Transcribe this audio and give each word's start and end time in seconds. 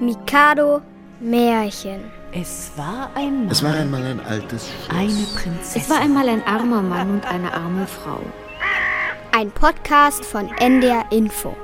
Mikado 0.00 0.80
Märchen. 1.20 2.10
Es 2.32 2.72
war 2.74 3.14
einmal. 3.14 3.52
Es 3.52 3.62
war 3.62 3.74
einmal 3.74 4.02
ein 4.02 4.20
altes 4.20 4.66
Schloss. 4.66 4.96
Eine 4.96 5.26
Prinzessin. 5.34 5.82
Es 5.82 5.90
war 5.90 6.00
einmal 6.00 6.26
ein 6.26 6.42
armer 6.44 6.80
Mann 6.80 7.10
und 7.10 7.26
eine 7.26 7.52
arme 7.52 7.86
Frau. 7.86 8.18
Ein 9.32 9.50
Podcast 9.50 10.24
von 10.24 10.48
NDR 10.56 11.04
Info. 11.12 11.54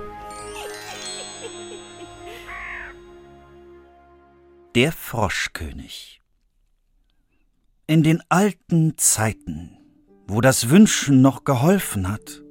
Der 4.75 4.93
Froschkönig. 4.93 6.21
In 7.87 8.03
den 8.03 8.23
alten 8.29 8.99
Zeiten, 8.99 9.79
wo 10.27 10.43
das 10.43 10.69
Wünschen 10.69 11.23
noch 11.23 11.45
geholfen 11.45 12.13
hat, 12.13 12.43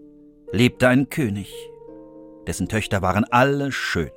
lebte 0.51 0.87
ein 0.87 1.09
König, 1.11 1.53
dessen 2.47 2.69
Töchter 2.69 3.03
waren 3.03 3.25
alle 3.25 3.71
schön. 3.71 4.09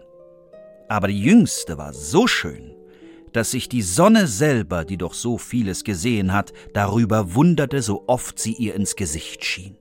Aber 0.89 1.09
die 1.09 1.23
jüngste 1.23 1.79
war 1.79 1.92
so 1.92 2.27
schön, 2.27 2.74
dass 3.33 3.51
sich 3.51 3.69
die 3.69 3.83
Sonne 3.83 4.27
selber, 4.27 4.84
die 4.84 4.97
doch 4.97 5.14
so 5.14 5.38
vieles 5.38 5.84
gesehen 5.84 6.33
hat, 6.33 6.52
darüber 6.73 7.34
wunderte, 7.34 7.83
so 7.83 8.05
oft 8.06 8.38
sie 8.38 8.55
ihr 8.55 8.74
ins 8.74 8.97
Gesicht 8.97 9.45
schien. 9.45 9.77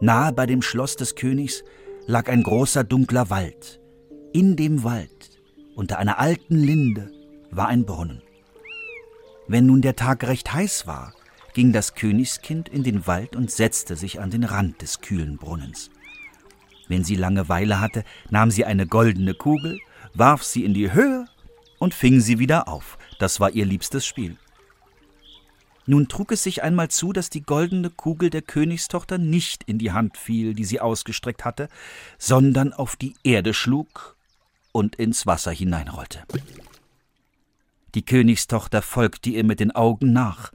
Nahe 0.00 0.32
bei 0.32 0.46
dem 0.46 0.60
Schloss 0.60 0.96
des 0.96 1.14
Königs 1.14 1.62
lag 2.06 2.28
ein 2.28 2.42
großer 2.42 2.84
dunkler 2.84 3.30
Wald. 3.30 3.80
In 4.32 4.56
dem 4.56 4.82
Wald, 4.82 5.40
unter 5.76 5.98
einer 5.98 6.18
alten 6.18 6.56
Linde, 6.56 7.12
war 7.50 7.68
ein 7.68 7.86
Brunnen. 7.86 8.22
Wenn 9.46 9.66
nun 9.66 9.80
der 9.80 9.94
Tag 9.94 10.26
recht 10.26 10.52
heiß 10.52 10.86
war, 10.86 11.14
ging 11.54 11.72
das 11.72 11.94
Königskind 11.94 12.68
in 12.68 12.82
den 12.82 13.06
Wald 13.06 13.36
und 13.36 13.50
setzte 13.50 13.94
sich 13.94 14.20
an 14.20 14.30
den 14.30 14.42
Rand 14.42 14.82
des 14.82 15.00
kühlen 15.00 15.36
Brunnens. 15.36 15.90
Wenn 16.88 17.04
sie 17.04 17.16
Langeweile 17.16 17.80
hatte, 17.80 18.04
nahm 18.30 18.50
sie 18.50 18.64
eine 18.64 18.86
goldene 18.86 19.34
Kugel, 19.34 19.80
warf 20.12 20.42
sie 20.42 20.64
in 20.64 20.74
die 20.74 20.92
Höhe 20.92 21.26
und 21.78 21.94
fing 21.94 22.20
sie 22.20 22.38
wieder 22.38 22.68
auf. 22.68 22.98
Das 23.18 23.40
war 23.40 23.50
ihr 23.50 23.64
liebstes 23.64 24.06
Spiel. 24.06 24.36
Nun 25.86 26.08
trug 26.08 26.32
es 26.32 26.42
sich 26.42 26.62
einmal 26.62 26.88
zu, 26.88 27.12
dass 27.12 27.28
die 27.28 27.42
goldene 27.42 27.90
Kugel 27.90 28.30
der 28.30 28.42
Königstochter 28.42 29.18
nicht 29.18 29.64
in 29.64 29.78
die 29.78 29.92
Hand 29.92 30.16
fiel, 30.16 30.54
die 30.54 30.64
sie 30.64 30.80
ausgestreckt 30.80 31.44
hatte, 31.44 31.68
sondern 32.18 32.72
auf 32.72 32.96
die 32.96 33.14
Erde 33.22 33.52
schlug 33.52 34.16
und 34.72 34.96
ins 34.96 35.26
Wasser 35.26 35.52
hineinrollte. 35.52 36.22
Die 37.94 38.04
Königstochter 38.04 38.80
folgte 38.82 39.30
ihr 39.30 39.44
mit 39.44 39.60
den 39.60 39.72
Augen 39.72 40.12
nach, 40.12 40.52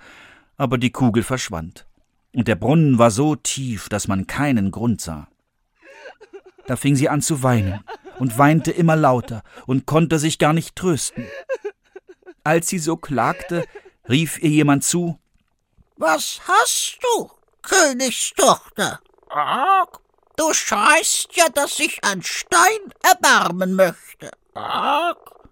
aber 0.57 0.77
die 0.77 0.91
Kugel 0.91 1.23
verschwand, 1.23 1.85
und 2.33 2.47
der 2.47 2.55
Brunnen 2.55 2.97
war 2.97 3.11
so 3.11 3.35
tief, 3.35 3.87
dass 3.87 4.07
man 4.07 4.27
keinen 4.27 4.71
Grund 4.71 4.99
sah. 4.99 5.27
Da 6.69 6.75
fing 6.75 6.95
sie 6.95 7.09
an 7.09 7.23
zu 7.23 7.41
weinen 7.41 7.83
und 8.19 8.37
weinte 8.37 8.69
immer 8.69 8.95
lauter 8.95 9.41
und 9.65 9.87
konnte 9.87 10.19
sich 10.19 10.37
gar 10.37 10.53
nicht 10.53 10.75
trösten. 10.75 11.25
Als 12.43 12.67
sie 12.67 12.77
so 12.77 12.95
klagte, 12.95 13.65
rief 14.07 14.37
ihr 14.37 14.51
jemand 14.51 14.83
zu 14.83 15.17
Was 15.95 16.39
hast 16.47 16.99
du, 17.01 17.31
Königstochter? 17.63 18.99
Arg, 19.29 19.99
du 20.35 20.53
schreist 20.53 21.35
ja, 21.35 21.49
dass 21.49 21.77
sich 21.77 22.03
ein 22.03 22.21
Stein 22.21 22.93
erbarmen 23.01 23.73
möchte. 23.73 24.29
Arg. 24.53 25.49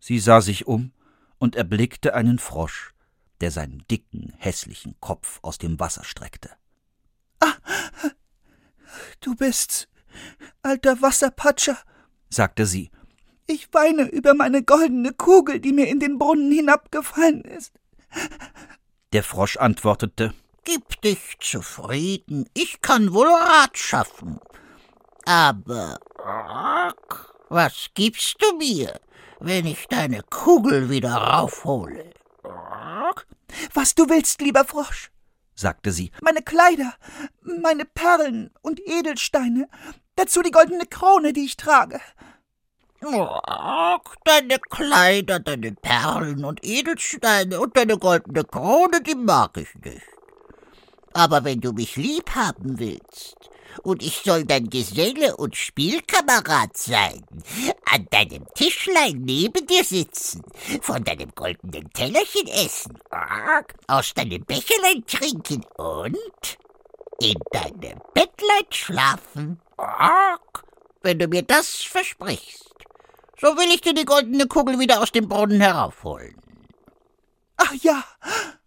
Sie 0.00 0.18
sah 0.18 0.40
sich 0.40 0.66
um 0.66 0.92
und 1.36 1.54
erblickte 1.54 2.14
einen 2.14 2.38
Frosch, 2.38 2.94
der 3.42 3.50
seinen 3.50 3.84
dicken, 3.90 4.32
hässlichen 4.38 4.96
Kopf 5.00 5.38
aus 5.42 5.58
dem 5.58 5.78
Wasser 5.78 6.02
streckte. 6.02 6.48
Ah, 7.40 7.52
du 9.20 9.34
bist's, 9.34 9.86
alter 10.62 11.00
Wasserpatscher, 11.02 11.78
sagte 12.28 12.66
sie. 12.66 12.90
Ich 13.46 13.68
weine 13.72 14.08
über 14.08 14.34
meine 14.34 14.62
goldene 14.62 15.12
Kugel, 15.12 15.60
die 15.60 15.72
mir 15.72 15.88
in 15.88 16.00
den 16.00 16.18
Brunnen 16.18 16.50
hinabgefallen 16.50 17.42
ist. 17.42 17.72
Der 19.12 19.22
Frosch 19.22 19.56
antwortete 19.58 20.32
Gib 20.64 21.00
dich 21.02 21.36
zufrieden, 21.40 22.48
ich 22.54 22.80
kann 22.80 23.12
wohl 23.12 23.28
Rat 23.28 23.76
schaffen. 23.76 24.40
Aber 25.26 25.98
was 27.50 27.88
gibst 27.94 28.36
du 28.40 28.56
mir, 28.56 28.98
wenn 29.40 29.66
ich 29.66 29.86
deine 29.88 30.22
Kugel 30.22 30.88
wieder 30.88 31.14
raufhole? 31.14 32.14
Was 33.74 33.94
du 33.94 34.08
willst, 34.08 34.40
lieber 34.40 34.64
Frosch, 34.64 35.10
sagte 35.54 35.92
sie. 35.92 36.10
Meine 36.22 36.42
Kleider, 36.42 36.94
meine 37.42 37.84
Perlen 37.84 38.50
und 38.62 38.80
Edelsteine, 38.80 39.68
dazu 40.16 40.42
die 40.42 40.50
goldene 40.50 40.86
Krone, 40.86 41.32
die 41.32 41.44
ich 41.44 41.56
trage. 41.56 42.00
Ach, 43.02 44.00
deine 44.24 44.58
Kleider, 44.58 45.38
deine 45.38 45.72
Perlen 45.72 46.44
und 46.44 46.64
Edelsteine 46.64 47.60
und 47.60 47.76
deine 47.76 47.98
goldene 47.98 48.44
Krone, 48.44 49.02
die 49.02 49.14
mag 49.14 49.56
ich 49.58 49.74
nicht. 49.84 50.06
Aber 51.12 51.44
wenn 51.44 51.60
du 51.60 51.72
mich 51.72 51.96
lieb 51.96 52.30
haben 52.34 52.78
willst, 52.78 53.50
und 53.82 54.02
ich 54.02 54.22
soll 54.24 54.44
dein 54.44 54.70
Geselle 54.70 55.36
und 55.36 55.56
Spielkamerad 55.56 56.76
sein, 56.76 57.24
an 57.90 58.06
deinem 58.10 58.46
Tischlein 58.54 59.22
neben 59.22 59.66
dir 59.66 59.84
sitzen, 59.84 60.42
von 60.80 61.02
deinem 61.04 61.30
goldenen 61.34 61.90
Tellerchen 61.92 62.46
essen, 62.48 62.98
aus 63.88 64.14
deinem 64.14 64.44
Becherlein 64.44 65.04
trinken 65.06 65.64
und 65.76 66.58
in 67.20 67.36
deinem 67.52 68.00
Bettlein 68.14 68.66
schlafen. 68.70 69.60
Wenn 71.02 71.18
du 71.18 71.28
mir 71.28 71.42
das 71.42 71.82
versprichst, 71.82 72.74
so 73.40 73.48
will 73.56 73.74
ich 73.74 73.80
dir 73.80 73.94
die 73.94 74.04
goldene 74.04 74.46
Kugel 74.46 74.78
wieder 74.78 75.02
aus 75.02 75.12
dem 75.12 75.28
Brunnen 75.28 75.60
heraufholen. 75.60 76.34
Ach 77.56 77.74
ja, 77.74 78.04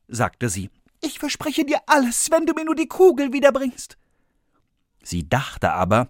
sagte 0.07 0.49
sie, 0.49 0.69
ich 1.01 1.19
verspreche 1.19 1.65
dir 1.65 1.79
alles, 1.87 2.31
wenn 2.31 2.45
du 2.45 2.53
mir 2.53 2.65
nur 2.65 2.75
die 2.75 2.87
Kugel 2.87 3.33
wiederbringst. 3.33 3.97
Sie 5.03 5.27
dachte 5.27 5.71
aber, 5.71 6.09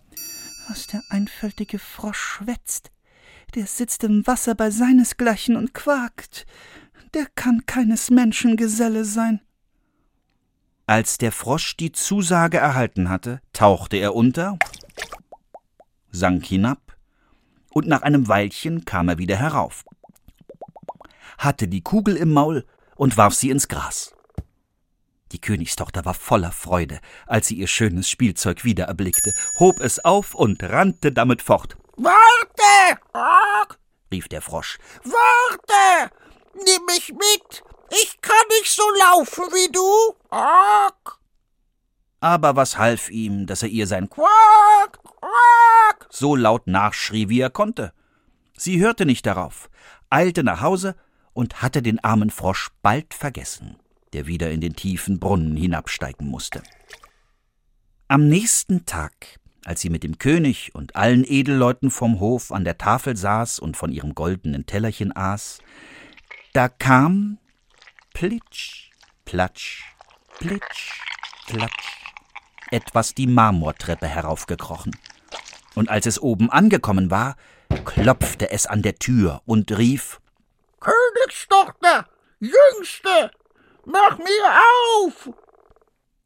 was 0.67 0.87
der 0.87 1.01
einfältige 1.09 1.79
Frosch 1.79 2.19
schwätzt. 2.19 2.91
Der 3.55 3.65
sitzt 3.65 4.03
im 4.03 4.27
Wasser 4.27 4.55
bei 4.55 4.69
seinesgleichen 4.69 5.55
und 5.55 5.73
quakt. 5.73 6.45
Der 7.13 7.25
kann 7.35 7.65
keines 7.65 8.09
Menschen 8.09 8.57
Geselle 8.57 9.05
sein. 9.05 9.41
Als 10.85 11.17
der 11.17 11.31
Frosch 11.31 11.77
die 11.77 11.91
Zusage 11.91 12.57
erhalten 12.57 13.09
hatte, 13.09 13.41
tauchte 13.53 13.97
er 13.97 14.15
unter, 14.15 14.57
sank 16.11 16.45
hinab, 16.45 16.95
und 17.69 17.87
nach 17.87 18.01
einem 18.01 18.27
Weilchen 18.27 18.85
kam 18.85 19.09
er 19.09 19.17
wieder 19.17 19.35
herauf, 19.35 19.85
hatte 21.37 21.67
die 21.67 21.81
Kugel 21.81 22.15
im 22.15 22.33
Maul 22.33 22.65
und 22.95 23.17
warf 23.17 23.33
sie 23.33 23.49
ins 23.49 23.67
Gras. 23.67 24.13
Die 25.31 25.41
Königstochter 25.41 26.05
war 26.05 26.13
voller 26.13 26.51
Freude, 26.51 26.99
als 27.25 27.47
sie 27.47 27.55
ihr 27.55 27.67
schönes 27.67 28.09
Spielzeug 28.09 28.63
wieder 28.63 28.85
erblickte, 28.85 29.33
hob 29.59 29.79
es 29.81 30.03
auf 30.03 30.33
und 30.33 30.63
rannte 30.63 31.11
damit 31.11 31.41
fort. 31.41 31.77
Warte! 31.97 33.01
Rief 34.11 34.27
der 34.29 34.41
Frosch. 34.41 34.77
Warte! 35.03 36.13
Nimm 36.53 36.85
mich 36.85 37.09
mit! 37.09 37.63
Ich 37.89 38.19
kann 38.21 38.35
nicht 38.59 38.71
so 38.71 38.83
laufen 38.99 39.43
wie 39.53 39.71
du! 39.71 40.15
Arg. 40.29 41.19
Aber 42.19 42.55
was 42.55 42.77
half 42.77 43.09
ihm, 43.09 43.45
dass 43.45 43.63
er 43.63 43.69
ihr 43.69 43.85
sein 43.85 44.09
Quack! 44.09 44.99
So 46.17 46.35
laut 46.35 46.67
nachschrie, 46.67 47.29
wie 47.29 47.41
er 47.41 47.49
konnte? 47.49 47.93
Sie 48.55 48.79
hörte 48.79 49.05
nicht 49.05 49.25
darauf, 49.25 49.69
eilte 50.09 50.43
nach 50.43 50.61
Hause 50.61 50.95
und 51.33 51.61
hatte 51.61 51.81
den 51.81 52.03
armen 52.03 52.31
Frosch 52.31 52.69
bald 52.81 53.13
vergessen 53.13 53.77
der 54.13 54.27
wieder 54.27 54.51
in 54.51 54.61
den 54.61 54.75
tiefen 54.75 55.19
Brunnen 55.19 55.55
hinabsteigen 55.55 56.27
musste. 56.27 56.63
Am 58.07 58.27
nächsten 58.27 58.85
Tag, 58.85 59.39
als 59.65 59.81
sie 59.81 59.89
mit 59.89 60.03
dem 60.03 60.17
König 60.17 60.73
und 60.73 60.95
allen 60.95 61.25
Edelleuten 61.25 61.91
vom 61.91 62.19
Hof 62.19 62.51
an 62.51 62.63
der 62.63 62.77
Tafel 62.77 63.17
saß 63.17 63.59
und 63.59 63.75
von 63.75 63.91
ihrem 63.91 64.15
goldenen 64.15 64.65
Tellerchen 64.65 65.15
aß, 65.15 65.59
da 66.53 66.69
kam 66.69 67.37
plitsch, 68.13 68.91
platsch, 69.25 69.83
plitsch, 70.39 71.01
platsch, 71.47 72.01
etwas 72.71 73.13
die 73.13 73.27
Marmortreppe 73.27 74.07
heraufgekrochen. 74.07 74.95
Und 75.77 75.89
als 75.89 76.07
es 76.07 76.19
oben 76.19 76.49
angekommen 76.49 77.11
war, 77.11 77.35
klopfte 77.85 78.49
es 78.49 78.65
an 78.65 78.81
der 78.81 78.95
Tür 78.95 79.43
und 79.45 79.77
rief 79.77 80.19
Königstochter, 80.79 82.09
Jüngste, 82.39 83.29
Mach 83.85 84.17
mir 84.17 84.59
auf! 85.05 85.29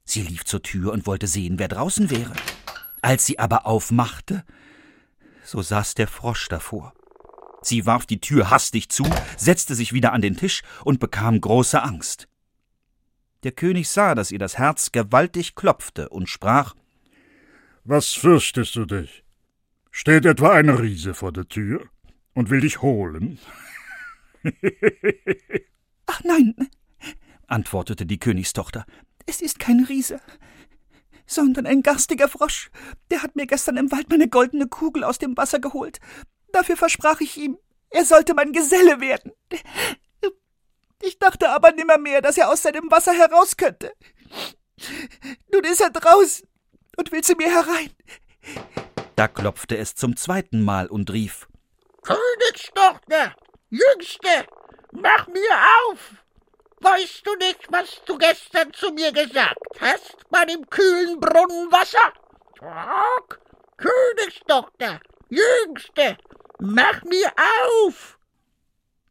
Sie 0.06 0.21
lief 0.21 0.45
zur 0.45 0.62
Tür 0.62 0.94
und 0.94 1.06
wollte 1.06 1.27
sehen, 1.27 1.59
wer 1.59 1.68
draußen 1.68 2.09
wäre. 2.09 2.31
Als 3.01 3.25
sie 3.25 3.39
aber 3.39 3.65
aufmachte, 3.65 4.45
so 5.44 5.62
saß 5.62 5.95
der 5.95 6.07
Frosch 6.07 6.48
davor. 6.48 6.94
Sie 7.62 7.86
warf 7.86 8.06
die 8.06 8.21
Tür 8.21 8.51
hastig 8.51 8.88
zu, 8.88 9.03
setzte 9.36 9.75
sich 9.75 9.92
wieder 9.92 10.13
an 10.13 10.21
den 10.21 10.38
Tisch 10.38 10.62
und 10.86 11.01
bekam 11.01 11.42
große 11.42 11.83
Angst. 11.83 12.30
Der 13.44 13.51
König 13.51 13.89
sah, 13.89 14.15
dass 14.15 14.31
ihr 14.31 14.39
das 14.39 14.57
Herz 14.57 14.94
gewaltig 14.94 15.56
klopfte 15.56 16.07
und 16.07 16.30
sprach 16.30 16.74
Was 17.83 18.13
fürchtest 18.13 18.77
du 18.77 18.86
dich? 18.86 19.25
Steht 20.01 20.25
etwa 20.25 20.53
ein 20.53 20.69
Riese 20.69 21.13
vor 21.13 21.31
der 21.31 21.48
Tür? 21.48 21.88
und 22.33 22.50
will 22.50 22.62
dich 22.62 22.81
holen. 22.81 23.39
Ach 26.07 26.24
nein, 26.24 26.56
antwortete 27.45 28.07
die 28.07 28.19
Königstochter, 28.19 28.86
es 29.27 29.42
ist 29.42 29.59
kein 29.59 29.83
Riese, 29.83 30.19
sondern 31.27 31.68
ein 31.68 31.83
garstiger 31.83 32.27
Frosch. 32.27 32.71
Der 33.12 33.21
hat 33.21 33.36
mir 33.36 33.45
gestern 33.45 33.77
im 33.77 33.92
Wald 33.92 34.09
meine 34.09 34.27
goldene 34.27 34.68
Kugel 34.68 35.03
aus 35.03 35.19
dem 35.19 35.38
Wasser 35.38 35.59
geholt. 35.59 36.00
Dafür 36.51 36.77
versprach 36.77 37.21
ich 37.21 37.38
ihm, 37.38 37.59
er 37.92 38.06
sollte 38.06 38.33
mein 38.33 38.53
Geselle 38.53 39.00
werden. 39.00 39.31
Ich 41.03 41.19
dachte 41.19 41.50
aber 41.50 41.74
nimmermehr, 41.74 42.21
dass 42.21 42.38
er 42.38 42.50
aus 42.50 42.63
seinem 42.63 42.89
Wasser 42.89 43.13
heraus 43.13 43.56
könnte. 43.56 43.94
Nun 45.51 45.63
ist 45.63 45.81
er 45.81 45.92
draußen 45.92 46.48
und 46.98 47.12
will 47.12 47.21
zu 47.21 47.36
mir 47.36 47.50
herein. 47.50 47.92
Da 49.16 49.28
klopfte 49.28 49.78
es 49.78 49.96
zum 49.96 50.16
zweiten 50.16 50.62
Mal 50.63 50.88
und 50.88 51.12
rief 51.12 51.48
Königstochter, 52.04 53.36
Jüngste, 53.69 54.46
mach 54.92 55.28
mir 55.28 55.52
auf! 55.88 56.16
Weißt 56.80 57.25
du 57.25 57.36
nicht, 57.36 57.72
was 57.72 58.02
du 58.06 58.18
gestern 58.18 58.74
zu 58.74 58.92
mir 58.92 59.12
gesagt 59.12 59.60
hast 59.80 60.18
bei 60.30 60.46
dem 60.46 60.68
kühlen 60.69 61.19
Brunnenwasser? 61.19 62.13
Tag, 62.58 63.40
Königstochter, 63.78 65.00
Jüngste, 65.30 66.18
mach 66.60 67.04
mir 67.04 67.31
auf! 67.63 68.18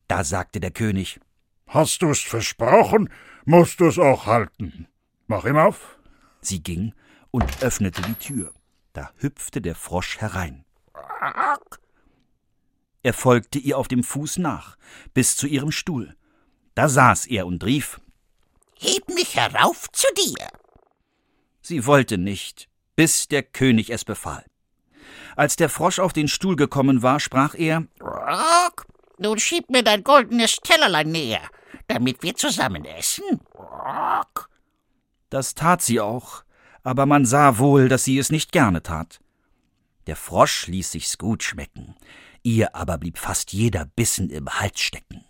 Da 0.09 0.25
sagte 0.25 0.59
der 0.59 0.73
König 0.73 1.21
Hast 1.69 2.03
du's 2.03 2.21
versprochen, 2.21 3.13
musst 3.45 3.79
du's 3.79 3.97
auch 3.97 4.27
halten. 4.27 4.89
Mach 5.29 5.45
ihm 5.45 5.57
auf. 5.57 5.99
Sie 6.41 6.61
ging 6.61 6.95
und 7.31 7.63
öffnete 7.63 8.03
die 8.03 8.15
Tür. 8.15 8.53
Da 8.93 9.11
hüpfte 9.19 9.61
der 9.61 9.75
Frosch 9.75 10.19
herein. 10.19 10.65
Er 13.03 13.15
folgte 13.15 13.59
ihr 13.59 13.79
auf 13.79 13.89
dem 13.89 14.03
Fuß 14.03 14.39
nach, 14.39 14.77
bis 15.15 15.37
zu 15.37 15.47
ihrem 15.47 15.71
Stuhl. 15.71 16.17
Da 16.75 16.89
saß 16.89 17.27
er 17.27 17.47
und 17.47 17.65
rief 17.65 18.01
Heb 18.79 19.09
mich 19.09 19.37
herauf 19.37 19.91
zu 19.93 20.07
dir. 20.15 20.49
Sie 21.63 21.87
wollte 21.87 22.19
nicht, 22.19 22.69
bis 22.97 23.29
der 23.29 23.43
König 23.43 23.91
es 23.91 24.05
befahl. 24.05 24.45
Als 25.37 25.57
der 25.57 25.69
Frosch 25.69 25.99
auf 25.99 26.13
den 26.13 26.29
Stuhl 26.29 26.57
gekommen 26.57 27.03
war, 27.03 27.21
sprach 27.21 27.55
er 27.55 27.87
Rock, 28.01 28.87
nun 29.19 29.39
schieb 29.39 29.71
mir 29.71 29.83
dein 29.83 30.03
goldenes 30.03 30.57
Tellerlein 30.57 31.11
näher, 31.11 31.43
damit 31.89 32.23
wir 32.23 32.35
zusammen 32.35 32.85
essen. 32.85 33.41
Rock. 33.55 34.51
Das 35.29 35.55
tat 35.55 35.83
sie 35.83 36.01
auch, 36.01 36.43
aber 36.83 37.07
man 37.07 37.25
sah 37.25 37.59
wohl, 37.59 37.89
dass 37.89 38.05
sie 38.05 38.19
es 38.19 38.31
nicht 38.31 38.53
gerne 38.53 38.83
tat. 38.83 39.21
Der 40.07 40.17
Frosch 40.17 40.67
ließ 40.67 40.91
sich's 40.91 41.19
gut 41.19 41.43
schmecken, 41.43 41.95
ihr 42.43 42.75
aber 42.75 42.99
blieb 42.99 43.19
fast 43.19 43.53
jeder 43.53 43.85
Bissen 43.85 44.31
im 44.31 44.49
Hals 44.49 44.81
stecken. 44.81 45.25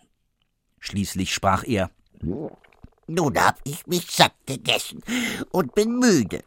Schließlich 0.79 1.33
sprach 1.33 1.63
er 1.63 1.91
Nun 2.21 3.37
hab 3.37 3.59
ich 3.65 3.85
mich 3.87 4.09
satt 4.09 4.33
gegessen 4.45 5.03
und 5.51 5.75
bin 5.75 5.99
müde. 5.99 6.43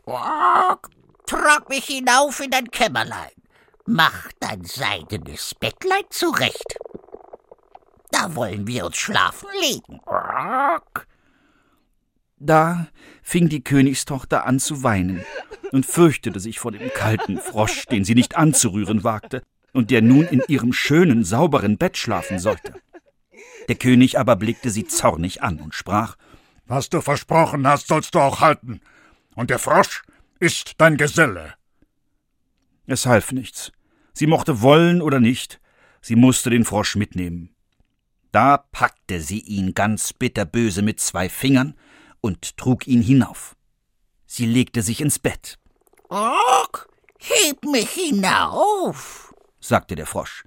Trag 1.26 1.68
mich 1.68 1.86
hinauf 1.86 2.40
in 2.40 2.50
dein 2.50 2.70
Kämmerlein. 2.70 3.30
Mach 3.86 4.32
dein 4.40 4.64
seidenes 4.64 5.54
Bettlein 5.54 6.04
zurecht. 6.10 6.78
Da 8.10 8.34
wollen 8.34 8.66
wir 8.66 8.86
uns 8.86 8.96
schlafen 8.96 9.48
legen. 9.60 10.00
Da 12.36 12.88
fing 13.22 13.48
die 13.48 13.62
Königstochter 13.62 14.46
an 14.46 14.58
zu 14.58 14.82
weinen 14.82 15.25
und 15.72 15.86
fürchtete 15.86 16.40
sich 16.40 16.58
vor 16.58 16.72
dem 16.72 16.90
kalten 16.92 17.38
Frosch, 17.38 17.86
den 17.86 18.04
sie 18.04 18.14
nicht 18.14 18.36
anzurühren 18.36 19.04
wagte 19.04 19.42
und 19.72 19.90
der 19.90 20.02
nun 20.02 20.26
in 20.26 20.42
ihrem 20.48 20.72
schönen, 20.72 21.25
sauberen 21.25 21.78
Bett 21.78 21.96
schlafen 21.96 22.38
sollte. 22.38 22.75
Der 23.69 23.76
König 23.76 24.19
aber 24.19 24.36
blickte 24.36 24.70
sie 24.70 24.84
zornig 24.86 25.42
an 25.42 25.60
und 25.60 25.75
sprach 25.75 26.16
Was 26.66 26.88
du 26.88 27.00
versprochen 27.00 27.66
hast, 27.66 27.88
sollst 27.88 28.14
du 28.14 28.20
auch 28.20 28.40
halten. 28.40 28.80
Und 29.34 29.50
der 29.50 29.58
Frosch 29.58 30.02
ist 30.38 30.75
dein 30.78 30.96
Geselle. 30.96 31.54
Es 32.87 33.06
half 33.06 33.32
nichts. 33.32 33.72
Sie 34.12 34.26
mochte 34.26 34.60
wollen 34.60 35.02
oder 35.02 35.19
nicht, 35.19 35.60
sie 36.00 36.16
musste 36.16 36.50
den 36.50 36.64
Frosch 36.64 36.96
mitnehmen. 36.96 37.54
Da 38.30 38.58
packte 38.58 39.20
sie 39.20 39.40
ihn 39.40 39.75
ganz 39.75 40.12
bitterböse 40.12 40.82
mit 40.82 41.00
zwei 41.00 41.28
Fingern 41.28 41.75
und 42.25 42.56
trug 42.56 42.87
ihn 42.87 43.03
hinauf. 43.03 43.55
Sie 44.25 44.47
legte 44.47 44.81
sich 44.81 45.03
ins 45.03 45.19
Bett. 45.19 45.59
Rock, 46.11 46.88
heb 47.19 47.62
mich 47.67 47.91
hinauf, 47.91 49.35
sagte 49.61 49.94
der 49.94 50.06
Frosch. 50.06 50.44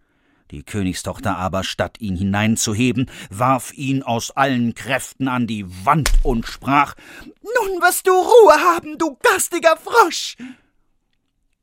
Die 0.49 0.63
Königstochter 0.63 1.37
aber, 1.37 1.63
statt 1.63 1.97
ihn 1.99 2.15
hineinzuheben, 2.15 3.11
warf 3.29 3.73
ihn 3.73 4.01
aus 4.01 4.31
allen 4.31 4.73
Kräften 4.73 5.27
an 5.27 5.45
die 5.45 5.65
Wand 5.85 6.09
und 6.23 6.47
sprach 6.47 6.95
Nun 7.43 7.81
wirst 7.81 8.07
du 8.07 8.11
Ruhe 8.11 8.53
haben, 8.53 8.97
du 8.97 9.15
garstiger 9.21 9.77
Frosch. 9.77 10.35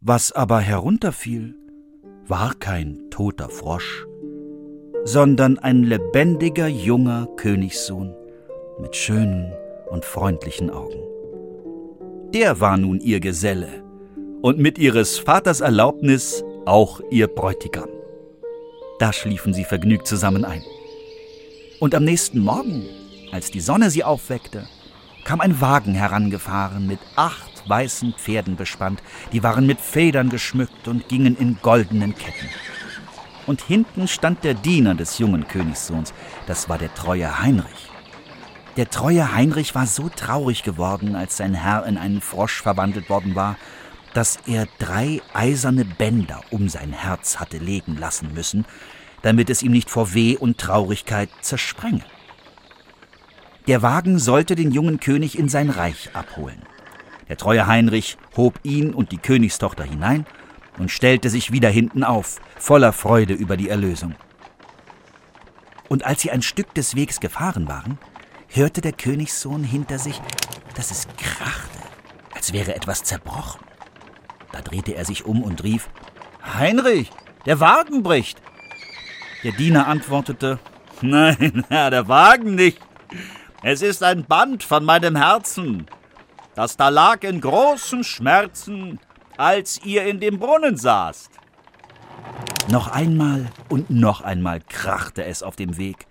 Was 0.01 0.31
aber 0.31 0.61
herunterfiel, 0.61 1.57
war 2.29 2.55
kein 2.55 3.11
toter 3.11 3.49
Frosch, 3.49 4.05
sondern 5.05 5.59
ein 5.59 5.83
lebendiger 5.83 6.69
junger 6.69 7.27
Königssohn 7.37 8.15
mit 8.79 8.95
schönen 8.95 9.53
und 9.95 10.05
freundlichen 10.05 10.71
Augen. 10.71 11.01
Der 12.35 12.61
war 12.61 12.77
nun 12.77 13.01
ihr 13.01 13.21
Geselle 13.21 13.85
und 14.43 14.59
mit 14.59 14.77
ihres 14.77 15.19
Vaters 15.19 15.61
Erlaubnis 15.61 16.45
auch 16.67 17.01
ihr 17.11 17.29
Bräutigam. 17.29 17.89
Da 18.99 19.13
schliefen 19.13 19.55
sie 19.55 19.65
vergnügt 19.65 20.07
zusammen 20.07 20.45
ein. 20.45 20.63
Und 21.79 21.95
am 21.95 22.05
nächsten 22.05 22.41
Morgen, 22.41 22.87
als 23.31 23.53
die 23.53 23.61
Sonne 23.61 23.89
sie 23.91 24.03
aufweckte, 24.05 24.67
kam 25.25 25.41
ein 25.41 25.61
Wagen 25.61 25.95
herangefahren 25.95 26.87
mit 26.87 26.99
acht 27.15 27.69
weißen 27.69 28.15
Pferden 28.19 28.57
bespannt, 28.57 29.01
die 29.33 29.43
waren 29.43 29.65
mit 29.65 29.81
Federn 29.81 30.29
geschmückt 30.29 30.89
und 30.89 31.09
gingen 31.09 31.37
in 31.37 31.59
goldenen 31.63 32.15
Ketten. 32.15 32.49
Und 33.47 33.63
hinten 33.63 34.09
stand 34.09 34.43
der 34.43 34.55
Diener 34.55 34.95
des 34.95 35.19
jungen 35.19 35.47
Königssohns, 35.47 36.13
das 36.47 36.69
war 36.69 36.79
der 36.79 36.93
treue 36.95 37.41
Heinrich. 37.41 37.94
Der 38.77 38.91
treue 38.91 39.33
Heinrich 39.33 39.75
war 39.77 39.87
so 39.87 40.09
traurig 40.09 40.65
geworden, 40.65 41.15
als 41.15 41.37
sein 41.37 41.55
Herr 41.55 41.87
in 41.87 41.97
einen 41.97 42.21
Frosch 42.21 42.61
verwandelt 42.61 43.09
worden 43.09 43.37
war, 43.37 43.57
dass 44.15 44.39
er 44.47 44.67
drei 44.79 45.21
eiserne 45.33 45.85
Bänder 45.85 46.41
um 46.51 46.69
sein 46.69 46.93
Herz 46.93 47.39
hatte 47.39 47.59
legen 47.59 47.97
lassen 47.97 48.33
müssen, 48.35 48.65
damit 49.23 49.49
es 49.49 49.63
ihm 49.63 49.73
nicht 49.73 49.91
vor 49.91 50.13
Weh 50.15 50.37
und 50.37 50.59
Traurigkeit 50.59 51.29
zersprenge. 51.41 52.05
Der 53.67 53.81
Wagen 53.83 54.19
sollte 54.19 54.57
den 54.57 54.73
jungen 54.73 55.01
König 55.01 55.39
in 55.39 55.49
sein 55.49 55.71
Reich 55.71 56.11
abholen. 56.13 56.63
Der 57.29 57.37
treue 57.37 57.67
Heinrich 57.67 58.19
hob 58.37 58.59
ihn 58.63 58.93
und 58.93 59.13
die 59.13 59.19
Königstochter 59.19 59.85
hinein 59.85 60.27
und 60.79 60.91
stellte 60.91 61.31
sich 61.31 61.53
wieder 61.53 61.71
hinten 61.71 62.05
auf, 62.05 62.41
voller 62.59 62.93
Freude 62.93 63.35
über 63.35 63.57
die 63.57 63.69
Erlösung. 63.69 64.15
Und 65.89 66.05
als 66.05 66.23
sie 66.23 66.31
ein 66.31 66.43
Stück 66.43 66.75
des 66.75 66.97
Wegs 66.97 67.21
gefahren 67.21 67.69
waren, 67.69 67.99
hörte 68.55 68.81
der 68.81 68.93
Königssohn 68.93 69.65
hinter 69.65 69.99
sich, 69.99 70.21
dass 70.77 70.91
es 70.91 71.09
krachte, 71.17 71.79
als 72.35 72.53
wäre 72.53 72.75
etwas 72.75 73.03
zerbrochen. 73.03 73.61
Da 74.53 74.61
drehte 74.61 74.95
er 74.95 75.05
sich 75.05 75.25
um 75.25 75.43
und 75.43 75.65
rief 75.65 75.89
Heinrich, 76.57 77.11
der 77.47 77.61
Wagen 77.61 78.03
bricht. 78.03 78.41
Der 79.43 79.53
Diener 79.53 79.89
antwortete 79.89 80.59
Nein, 81.01 81.65
Herr, 81.69 81.91
der 81.91 82.09
Wagen 82.09 82.55
nicht. 82.55 82.79
Es 83.63 83.83
ist 83.83 84.03
ein 84.03 84.25
Band 84.25 84.63
von 84.63 84.85
meinem 84.85 85.17
Herzen, 85.17 85.87
das 86.55 86.77
da 86.77 86.89
lag 86.91 87.25
in 87.25 87.41
großen 87.41 88.05
Schmerzen, 88.05 89.01
als 89.37 89.81
ihr 89.85 90.05
in 90.05 90.21
dem 90.21 90.39
Brunnen 90.39 90.77
saßt. 90.77 91.31
Noch 92.71 92.89
einmal 92.89 93.51
und 93.69 93.91
noch 93.91 94.21
einmal 94.21 94.61
krachte 94.61 95.25
es 95.25 95.43
auf 95.43 95.57
dem 95.57 95.77
Weg, 95.77 96.07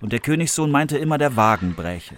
und 0.00 0.12
der 0.12 0.20
Königssohn 0.20 0.70
meinte 0.70 0.98
immer, 0.98 1.18
der 1.18 1.36
Wagen 1.36 1.74
bräche. 1.74 2.16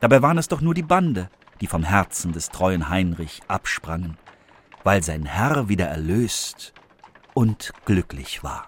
Dabei 0.00 0.22
waren 0.22 0.38
es 0.38 0.48
doch 0.48 0.60
nur 0.60 0.74
die 0.74 0.82
Bande, 0.82 1.30
die 1.60 1.66
vom 1.66 1.84
Herzen 1.84 2.32
des 2.32 2.48
treuen 2.48 2.88
Heinrich 2.88 3.40
absprangen, 3.48 4.16
weil 4.82 5.02
sein 5.02 5.24
Herr 5.24 5.68
wieder 5.68 5.86
erlöst 5.86 6.72
und 7.34 7.72
glücklich 7.84 8.42
war. 8.42 8.66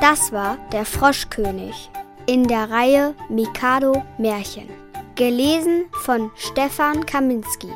Das 0.00 0.32
war 0.32 0.56
der 0.72 0.84
Froschkönig 0.84 1.90
in 2.28 2.46
der 2.46 2.70
Reihe 2.70 3.14
Mikado 3.30 4.02
Märchen. 4.18 4.68
Gelesen 5.14 5.86
von 6.02 6.30
Stefan 6.36 7.06
Kaminski. 7.06 7.70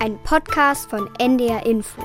Ein 0.00 0.16
Podcast 0.22 0.88
von 0.88 1.10
NDR 1.18 1.66
Info. 1.66 2.00